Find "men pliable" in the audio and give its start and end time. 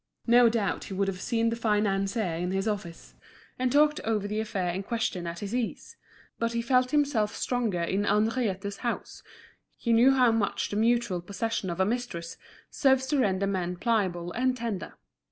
13.45-14.31